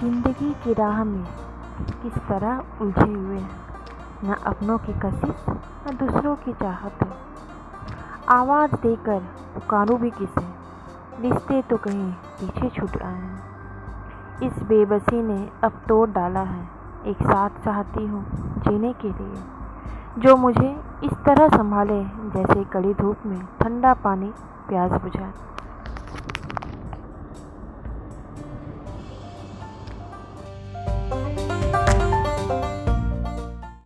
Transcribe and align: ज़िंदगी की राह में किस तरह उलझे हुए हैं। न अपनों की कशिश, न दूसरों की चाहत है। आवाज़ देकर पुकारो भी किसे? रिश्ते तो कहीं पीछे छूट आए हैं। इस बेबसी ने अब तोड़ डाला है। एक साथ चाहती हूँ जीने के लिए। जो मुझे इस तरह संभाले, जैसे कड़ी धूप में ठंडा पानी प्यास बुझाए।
ज़िंदगी 0.00 0.50
की 0.50 0.72
राह 0.72 1.04
में 1.04 1.24
किस 2.02 2.14
तरह 2.14 2.64
उलझे 2.80 3.12
हुए 3.12 3.38
हैं। 3.38 3.50
न 4.24 4.32
अपनों 4.32 4.78
की 4.78 4.92
कशिश, 4.92 5.44
न 5.48 5.96
दूसरों 5.96 6.36
की 6.36 6.52
चाहत 6.52 6.92
है। 7.02 7.12
आवाज़ 8.28 8.74
देकर 8.74 9.20
पुकारो 9.54 9.96
भी 9.96 10.10
किसे? 10.10 10.46
रिश्ते 11.20 11.62
तो 11.62 11.76
कहीं 11.76 12.12
पीछे 12.12 12.68
छूट 12.68 13.02
आए 13.02 13.14
हैं। 13.14 13.42
इस 14.42 14.62
बेबसी 14.62 15.22
ने 15.22 15.50
अब 15.64 15.72
तोड़ 15.88 16.10
डाला 16.10 16.40
है। 16.40 16.68
एक 17.06 17.16
साथ 17.16 17.50
चाहती 17.64 18.06
हूँ 18.06 18.26
जीने 18.58 18.92
के 18.92 19.08
लिए। 19.08 19.42
जो 20.18 20.36
मुझे 20.36 20.80
इस 21.04 21.12
तरह 21.12 21.48
संभाले, 21.48 22.04
जैसे 22.04 22.64
कड़ी 22.64 22.94
धूप 22.94 23.16
में 23.26 23.40
ठंडा 23.60 23.94
पानी 23.94 24.32
प्यास 24.68 24.92
बुझाए। 24.92 25.32